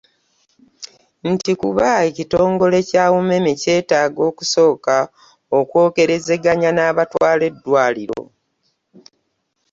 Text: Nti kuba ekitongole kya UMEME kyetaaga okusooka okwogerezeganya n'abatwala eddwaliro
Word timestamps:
Nti 1.31 1.51
kuba 1.61 1.85
ekitongole 2.07 2.77
kya 2.89 3.05
UMEME 3.19 3.51
kyetaaga 3.61 4.21
okusooka 4.29 4.95
okwogerezeganya 5.57 6.69
n'abatwala 6.73 7.43
eddwaliro 7.51 8.23